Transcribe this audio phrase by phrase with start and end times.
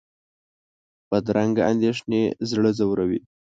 [1.09, 3.19] بدرنګه اندېښنې زړه ځوروي